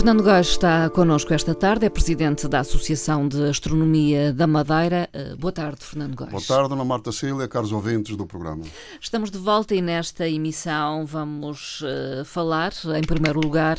[0.00, 5.10] Fernando Gás está connosco esta tarde, é presidente da Associação de Astronomia da Madeira.
[5.12, 6.30] Eh, boa tarde, Fernando Gás.
[6.30, 8.64] Boa tarde, Dona Marta Cília, caros ouvintes do programa.
[8.98, 13.78] Estamos de volta e nesta emissão vamos uh, falar, em primeiro lugar,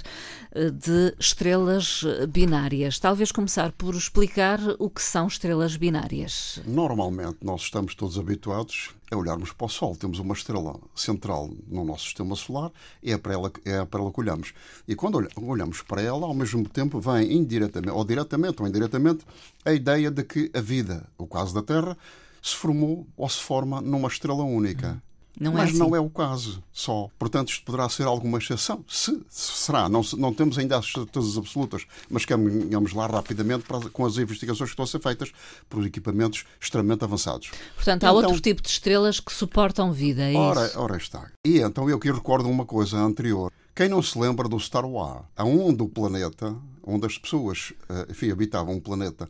[0.56, 3.00] uh, de estrelas binárias.
[3.00, 6.62] Talvez começar por explicar o que são estrelas binárias.
[6.68, 9.96] Normalmente nós estamos todos habituados a olharmos para o Sol.
[9.96, 12.72] Temos uma estrela central no nosso sistema solar
[13.04, 14.54] é para ela, é para ela que olhamos.
[14.88, 19.26] E quando olhamos para ela, ao mesmo tempo vem indiretamente, ou diretamente ou indiretamente,
[19.66, 21.98] a ideia de que a vida, o caso da Terra,
[22.42, 25.02] se formou ou se forma numa estrela única.
[25.40, 25.80] Não é Mas é assim.
[25.80, 27.10] não é o caso só.
[27.18, 28.84] Portanto, isto poderá ser alguma exceção.
[28.88, 33.90] Se, se será, não, não temos ainda as certezas absolutas, mas caminhamos lá rapidamente para,
[33.90, 35.32] com as investigações que estão a ser feitas
[35.70, 37.50] por equipamentos extremamente avançados.
[37.76, 40.80] Portanto, há então, outro tipo de estrelas que suportam vida, é ora, isso?
[40.80, 41.32] Ora está.
[41.46, 43.52] E então eu aqui recordo uma coisa anterior.
[43.74, 48.30] Quem não se lembra do Star Wars, aonde o planeta, onde as pessoas eh, enfim,
[48.32, 49.30] habitavam um planeta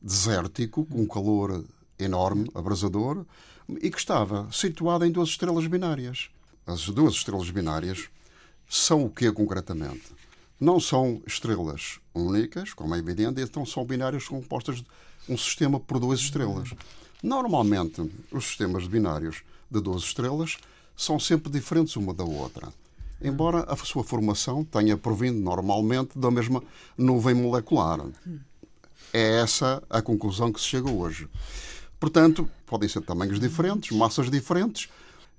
[0.00, 1.64] desértico, com um calor
[1.98, 3.24] enorme, abrasador,
[3.68, 6.30] e que estava situada em duas estrelas binárias.
[6.66, 8.08] As duas estrelas binárias
[8.68, 10.14] são o que concretamente?
[10.58, 14.86] Não são estrelas únicas, como é evidente, então são binárias compostas de
[15.28, 16.70] um sistema por duas estrelas.
[17.22, 20.56] Normalmente, os sistemas binários de duas estrelas
[20.96, 22.72] são sempre diferentes uma da outra,
[23.20, 26.62] embora a sua formação tenha provindo normalmente da mesma
[26.96, 28.00] nuvem molecular.
[29.12, 31.28] É essa a conclusão que se chega hoje.
[31.98, 34.88] Portanto, podem ser tamanhos diferentes, massas diferentes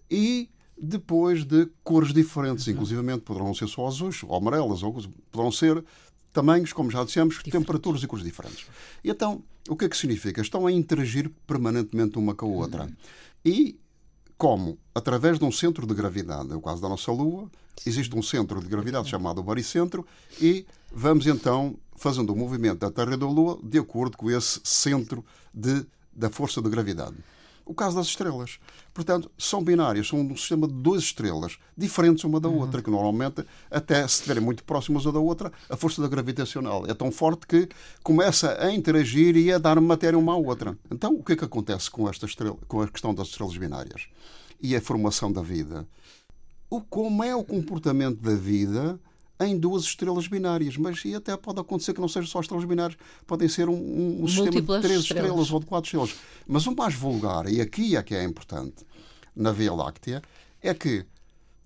[0.10, 2.68] e depois de cores diferentes.
[2.68, 4.94] Inclusive poderão ser só azuis ou amarelas, ou
[5.32, 5.84] poderão ser
[6.32, 7.52] tamanhos, como já dissemos, Diferente.
[7.52, 8.68] temperaturas e cores diferentes.
[9.04, 10.42] E então, o que é que significa?
[10.42, 12.84] Estão a interagir permanentemente uma com a outra.
[12.84, 12.94] Uhum.
[13.44, 13.80] E
[14.38, 17.50] como, através de um centro de gravidade, no caso da nossa Lua,
[17.86, 20.06] existe um centro de gravidade chamado baricentro
[20.40, 24.60] e vamos então fazendo o movimento da Terra e da Lua de acordo com esse
[24.64, 25.86] centro de
[26.18, 27.16] da força da gravidade.
[27.68, 28.60] O caso das estrelas.
[28.94, 33.46] Portanto, são binárias, são um sistema de duas estrelas, diferentes uma da outra, que normalmente,
[33.70, 37.46] até se estiverem muito próximas uma da outra, a força da gravitacional é tão forte
[37.46, 37.68] que
[38.02, 40.78] começa a interagir e a dar matéria uma à outra.
[40.90, 44.08] Então, o que é que acontece com, esta estrela, com a questão das estrelas binárias?
[44.62, 45.86] E a formação da vida?
[46.70, 48.98] O, como é o comportamento da vida
[49.40, 52.98] em duas estrelas binárias, mas e até pode acontecer que não sejam só estrelas binárias,
[53.26, 55.04] podem ser um, um sistema de três estrelas.
[55.04, 55.52] estrelas.
[55.52, 56.16] ou de quatro estrelas.
[56.48, 58.86] Mas o mais vulgar, e aqui é que é importante,
[59.36, 60.22] na Via Láctea,
[60.62, 61.06] é que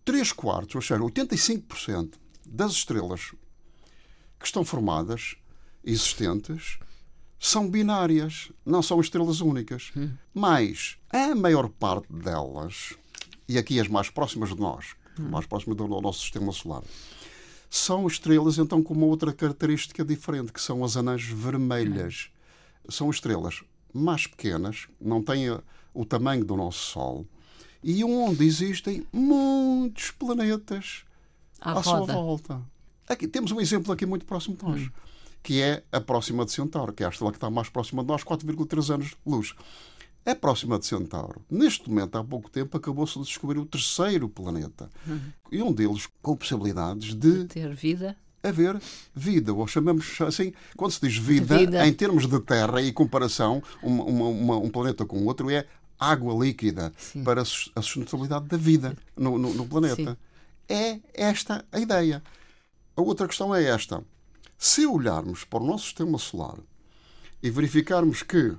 [0.03, 2.13] 3 quartos, ou seja, 85%
[2.45, 3.31] das estrelas
[4.39, 5.35] que estão formadas,
[5.83, 6.79] existentes,
[7.39, 9.91] são binárias, não são estrelas únicas.
[9.95, 10.11] Hum.
[10.33, 12.95] Mas a maior parte delas,
[13.47, 15.29] e aqui as mais próximas de nós, hum.
[15.29, 16.83] mais próximas do nosso sistema solar,
[17.73, 22.29] são estrelas, então, com uma outra característica diferente, que são as anãs vermelhas.
[22.89, 25.57] São estrelas mais pequenas, não têm
[25.93, 27.25] o tamanho do nosso Sol,
[27.81, 31.05] e onde existem muitos planetas
[31.61, 32.61] à, à sua volta.
[33.07, 34.89] Aqui, temos um exemplo aqui muito próximo de nós, hum.
[35.41, 38.09] que é a próxima de Centauro, que é a estrela que está mais próxima de
[38.09, 39.55] nós, 4,3 anos de luz
[40.25, 41.41] é próxima de Centauro.
[41.49, 44.89] Neste momento, há pouco tempo, acabou-se de descobrir o terceiro planeta.
[45.07, 45.19] Uhum.
[45.51, 48.81] E um deles com possibilidades de, de ter vida haver
[49.13, 51.87] vida, ou chamamos assim, quando se diz vida, vida.
[51.87, 55.65] em termos de terra e comparação, uma, uma, uma, um planeta com o outro, é
[55.99, 57.23] água líquida Sim.
[57.23, 60.11] para a sustentabilidade da vida no, no, no planeta.
[60.11, 60.17] Sim.
[60.67, 62.23] É esta a ideia.
[62.95, 64.03] A outra questão é esta.
[64.57, 66.57] Se olharmos para o nosso sistema solar
[67.43, 68.55] e verificarmos que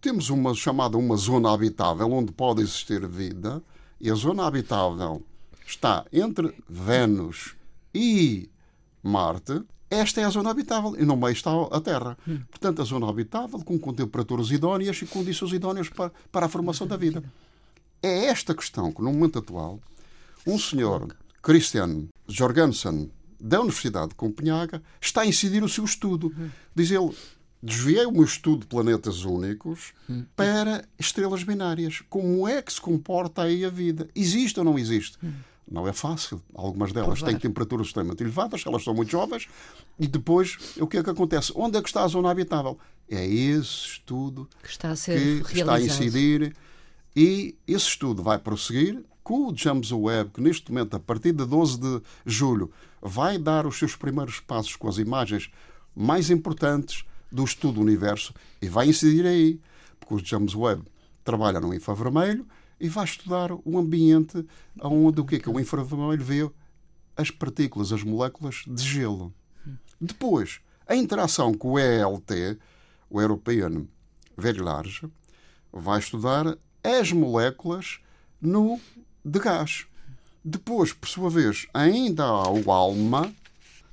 [0.00, 3.62] temos uma chamada uma zona habitável onde pode existir vida
[4.00, 5.22] e a zona habitável
[5.66, 7.54] está entre Vênus
[7.94, 8.48] e
[9.02, 9.62] Marte.
[9.90, 12.16] Esta é a zona habitável e no meio está a Terra.
[12.26, 12.40] Hum.
[12.50, 16.86] Portanto, a zona habitável com, com temperaturas idóneas e condições idóneas para, para a formação
[16.86, 17.22] da vida.
[18.02, 19.80] É esta questão que, no momento atual,
[20.46, 26.32] um senhor, Christian Jorgensen, da Universidade de Copenhaga, está a incidir o seu estudo.
[26.74, 27.14] Diz ele,
[27.62, 30.24] desviei o meu estudo de planetas únicos hum.
[30.36, 32.02] para estrelas binárias.
[32.08, 34.08] Como é que se comporta aí a vida?
[34.14, 35.18] Existe ou não existe?
[35.22, 35.32] Hum.
[35.70, 36.42] Não é fácil.
[36.54, 39.48] Algumas delas têm temperaturas extremamente elevadas, elas são muito jovens,
[39.98, 41.52] e depois o que é que acontece?
[41.54, 42.78] Onde é que está a zona habitável?
[43.10, 46.54] É esse estudo que está a, ser que está a incidir
[47.14, 51.44] e esse estudo vai prosseguir com o James Webb, que neste momento, a partir de
[51.44, 52.70] 12 de julho,
[53.00, 55.50] vai dar os seus primeiros passos com as imagens
[55.94, 59.60] mais importantes do estudo do universo e vai incidir aí,
[59.98, 60.82] porque o James Webb
[61.24, 62.46] trabalha no infravermelho
[62.80, 64.44] e vai estudar o ambiente
[64.80, 66.50] onde o que é que o infravermelho vê
[67.16, 69.34] as partículas, as moléculas de gelo.
[70.00, 72.58] Depois, a interação com o ELT,
[73.10, 73.86] o European
[74.36, 75.10] Very Large,
[75.72, 77.98] vai estudar as moléculas
[78.40, 78.80] no
[79.24, 79.86] de gás.
[80.44, 83.34] Depois, por sua vez, ainda há o ALMA.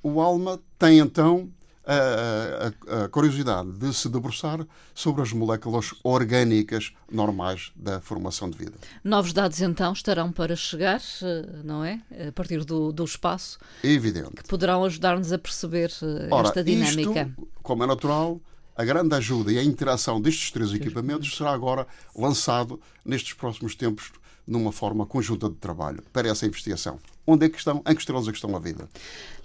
[0.02, 1.50] O ALMA tem então
[1.86, 8.58] a, a, a, curiosidade de se debruçar sobre as moléculas orgânicas normais da formação de
[8.58, 8.74] vida.
[9.04, 12.02] Novos dados então estarão para chegar, eh, não é?
[12.28, 13.60] A partir do, do espaço.
[13.84, 14.36] Evidente.
[14.36, 17.30] Que poderão ajudar-nos a perceber eh, Ora, esta dinâmica.
[17.30, 18.42] Isto, como é natural,
[18.76, 24.12] a grande ajuda e a interação destes três equipamentos será agora lançado nestes próximos tempos
[24.48, 27.00] numa forma conjunta de trabalho para essa investigação.
[27.28, 28.88] Onde é que estão, em que estrelas é que estão a vida?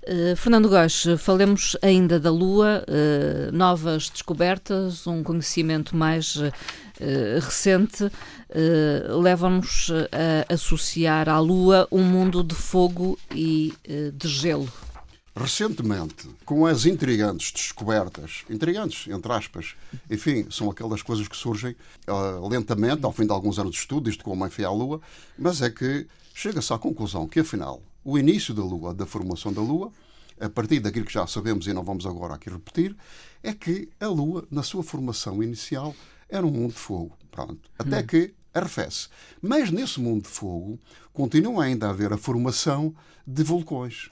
[0.03, 6.53] Uh, Fernando Góes, falemos ainda da Lua, uh, novas descobertas, um conhecimento mais uh,
[7.41, 8.11] recente
[9.23, 13.73] levam-nos a associar à Lua um mundo de fogo e
[14.13, 14.69] de gelo.
[15.41, 19.75] Recentemente, com as intrigantes descobertas, intrigantes, entre aspas,
[20.11, 21.75] enfim, são aquelas coisas que surgem
[22.07, 25.01] uh, lentamente, ao fim de alguns anos de estudo, isto como enfim à Lua,
[25.39, 29.63] mas é que chega-se à conclusão que, afinal, o início da Lua, da formação da
[29.63, 29.91] Lua,
[30.39, 32.95] a partir daquilo que já sabemos e não vamos agora aqui repetir,
[33.43, 35.97] é que a Lua, na sua formação inicial,
[36.29, 37.17] era um mundo de fogo.
[37.31, 37.71] Pronto.
[37.79, 38.07] Até hum.
[38.07, 39.09] que arrefece.
[39.41, 40.79] Mas nesse mundo de fogo
[41.15, 42.95] continua ainda a haver a formação
[43.27, 44.11] de vulcões.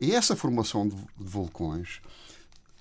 [0.00, 2.00] E essa formação de, vulcões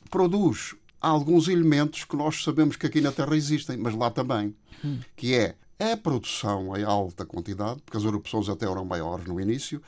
[0.10, 4.56] produz alguns elementos que nós sabemos que aqui na Terra existem, mas lá também,
[5.16, 9.82] que é a produção em alta quantidade, porque as erupções até eram maiores no início,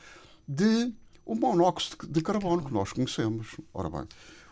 [0.46, 0.92] de
[1.24, 3.56] o monóxido de carbono que nós conhecemos.
[3.72, 4.04] Ora bem,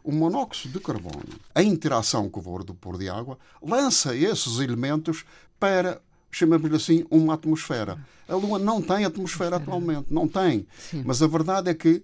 [0.03, 1.25] o monóxido de carbono,
[1.55, 5.25] a interação com o vapor de água, lança esses elementos
[5.59, 6.01] para,
[6.31, 7.99] chamamos-lhe assim, uma atmosfera.
[8.29, 10.67] A Lua não tem atmosfera atualmente, não tem.
[11.05, 12.03] Mas a verdade é que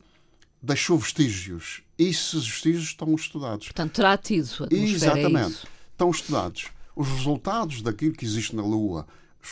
[0.65, 1.83] deixou vestígios.
[1.99, 3.67] E esses vestígios estão estudados.
[3.67, 5.67] Portanto, terá tido é Exatamente.
[5.67, 6.67] É estão estudados.
[6.97, 9.07] Os resultados daquilo que existe na Lua,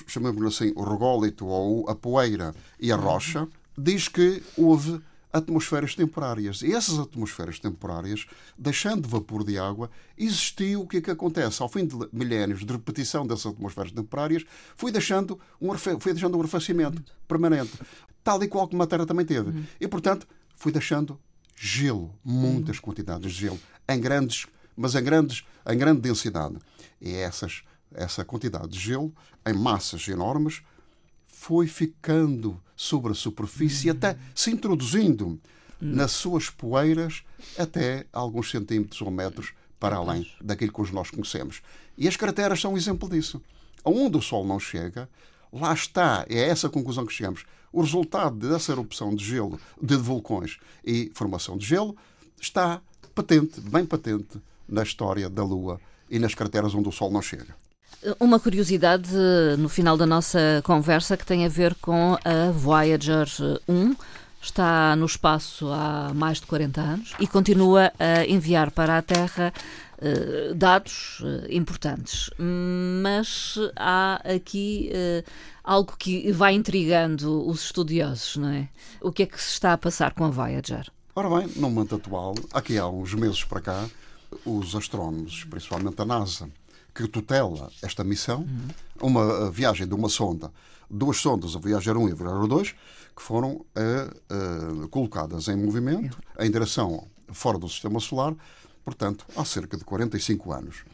[0.06, 5.00] chamamos assim o rególito ou a poeira e a rocha, diz que houve
[5.32, 6.62] atmosferas temporárias.
[6.62, 8.26] E essas atmosferas temporárias,
[8.58, 11.62] deixando vapor de água, existiu o que é que acontece?
[11.62, 14.44] Ao fim de milénios de repetição dessas atmosferas temporárias,
[14.76, 17.72] foi deixando um, foi deixando um arrefecimento permanente,
[18.22, 19.50] tal e qual como a Terra também teve.
[19.50, 19.64] Uhum.
[19.80, 20.26] E, portanto,
[20.62, 21.18] fui deixando
[21.56, 26.56] gelo, muitas quantidades de gelo, em grandes, mas em grandes, em grande densidade.
[27.00, 29.12] E essas, essa quantidade de gelo,
[29.44, 30.62] em massas enormes,
[31.26, 33.96] foi ficando sobre a superfície, uhum.
[33.96, 35.40] até se introduzindo uhum.
[35.80, 37.24] nas suas poeiras
[37.58, 41.60] até alguns centímetros ou metros para além daquilo que nós conhecemos.
[41.98, 43.42] E as crateras são um exemplo disso.
[43.84, 45.08] Onde o Sol não chega,
[45.52, 47.44] lá está, é essa a conclusão que chegamos.
[47.72, 51.96] O resultado dessa erupção de gelo, de vulcões e formação de gelo,
[52.40, 52.80] está
[53.14, 57.54] patente, bem patente, na história da Lua e nas crateras onde o Sol não chega.
[58.18, 59.12] Uma curiosidade
[59.58, 63.28] no final da nossa conversa que tem a ver com a Voyager
[63.68, 63.94] 1
[64.40, 69.52] está no espaço há mais de 40 anos e continua a enviar para a Terra
[70.02, 72.28] uh, dados uh, importantes.
[73.02, 75.30] Mas há aqui uh,
[75.62, 78.68] algo que vai intrigando os estudiosos, não é?
[79.00, 80.90] O que é que se está a passar com a Voyager?
[81.14, 83.88] Ora bem, no momento atual, aqui há uns meses para cá,
[84.44, 86.48] os astrónomos, principalmente a NASA,
[86.94, 89.08] que tutela esta missão, uhum.
[89.08, 90.50] uma viagem de uma sonda,
[90.90, 92.74] duas sondas, a Voyager 1 e a Voyager 2,
[93.14, 98.34] que foram uh, uh, colocadas em movimento em direção fora do sistema solar,
[98.84, 100.84] portanto, há cerca de 45 anos.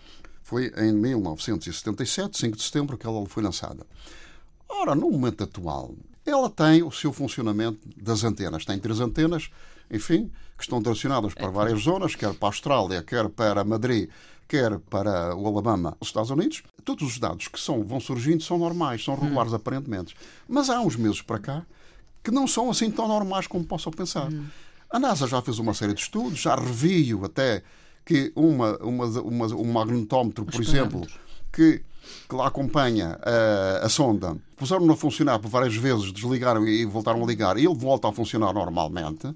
[0.43, 3.87] Foi em 1977, 5 de setembro, que ela foi lançada.
[4.69, 8.65] Ora, no momento atual, ela tem o seu funcionamento das antenas.
[8.65, 9.51] Tem três antenas,
[9.91, 14.09] enfim, que estão direcionadas para várias zonas, quer para a Austrália, quer para Madrid,
[14.47, 16.63] quer para o Alabama, os Estados Unidos.
[16.85, 19.57] Todos os dados que são, vão surgindo são normais, são regulares hum.
[19.57, 20.17] aparentemente.
[20.49, 21.67] Mas há uns meses para cá
[22.23, 24.33] que não são assim tão normais como possam pensar.
[24.33, 24.47] Hum.
[24.91, 27.63] A NASA já fez uma série de estudos, já reviu até
[28.05, 31.07] que uma, uma, uma um magnetómetro, por exemplo,
[31.53, 31.83] que,
[32.27, 37.23] que lá acompanha a, a sonda, puseram-no a funcionar por várias vezes, desligaram e voltaram
[37.23, 39.29] a ligar, e ele volta a funcionar normalmente.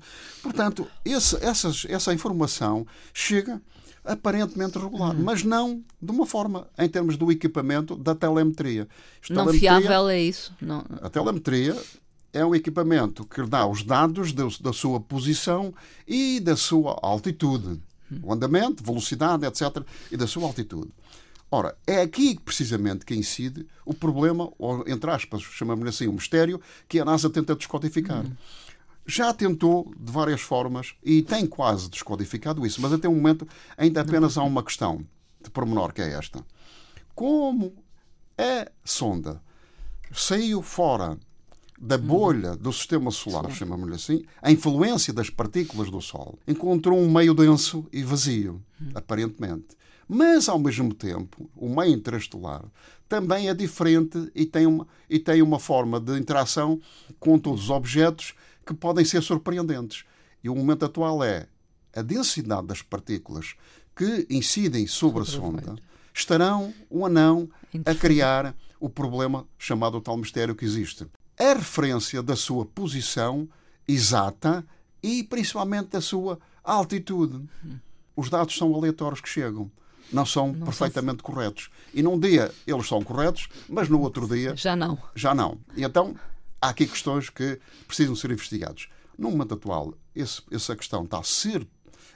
[0.43, 3.61] Portanto, esse, essas, essa informação chega
[4.05, 5.23] aparentemente regular, uhum.
[5.23, 8.89] mas não de uma forma, em termos do equipamento da telemetria.
[9.29, 10.53] Não telemetria, fiável é isso?
[10.61, 10.83] Não.
[11.03, 11.77] A telemetria
[12.33, 15.75] é um equipamento que dá os dados da sua posição
[16.07, 17.81] e da sua altitude.
[18.23, 19.85] O andamento, velocidade, etc.
[20.11, 20.91] e da sua altitude.
[21.51, 26.61] Ora, é aqui precisamente que incide o problema, ou entre aspas, chamamos-lhe assim, o mistério,
[26.89, 28.25] que a NASA tenta descodificar.
[29.05, 33.47] Já tentou de várias formas e tem quase descodificado isso, mas até o momento
[33.77, 35.05] ainda apenas há uma questão
[35.43, 36.43] de pormenor que é esta.
[37.15, 37.75] Como
[38.39, 39.43] a sonda
[40.11, 41.19] saiu fora
[41.83, 42.03] da uhum.
[42.03, 47.35] bolha do sistema solar, chamamos-lhe assim, a influência das partículas do Sol, encontrou um meio
[47.35, 48.93] denso e vazio, uhum.
[48.95, 49.77] aparentemente.
[50.07, 52.65] Mas, ao mesmo tempo, o meio interestelar
[53.09, 56.81] também é diferente e tem uma, e tem uma forma de interação
[57.19, 58.35] com todos os objetos
[58.65, 60.05] que podem ser surpreendentes.
[60.43, 61.49] E o momento atual é
[61.95, 63.57] a densidade das partículas
[63.97, 65.75] que incidem sobre a sonda
[66.15, 67.49] estarão ou não
[67.85, 71.07] a criar o problema chamado o tal mistério que existe
[71.51, 73.49] a referência da sua posição
[73.87, 74.65] exata
[75.03, 77.49] e principalmente da sua altitude.
[78.15, 79.71] Os dados são aleatórios que chegam.
[80.13, 81.35] Não são não perfeitamente são...
[81.35, 81.71] corretos.
[81.95, 84.55] E num dia eles são corretos, mas no outro dia.
[84.55, 84.99] Já não.
[85.15, 85.59] Já não.
[85.75, 86.15] E então
[86.61, 88.89] há aqui questões que precisam ser investigadas.
[89.19, 91.67] No momento atual, esse, essa questão está a ser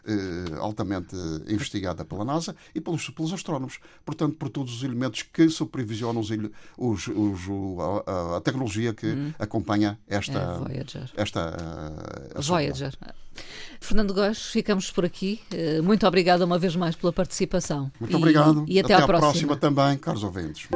[0.06, 1.16] eh, altamente
[1.48, 3.78] investigada pela NASA e pelos, pelos astrónomos.
[4.04, 6.30] Portanto, por todos os elementos que supervisionam os,
[6.76, 7.40] os, os
[8.06, 9.32] a, a, tecnologia que hum.
[9.38, 10.38] acompanha esta.
[10.38, 11.10] É Voyager.
[11.16, 11.56] Esta,
[12.34, 12.94] a, Voyager.
[13.80, 15.40] Fernando Góes, ficamos por aqui.
[15.50, 17.90] Eh, muito obrigada uma vez mais pela participação.
[18.00, 18.64] Muito obrigado.
[18.66, 19.30] E, e até, até à próxima.
[19.32, 20.68] próxima também, caros ouvintes.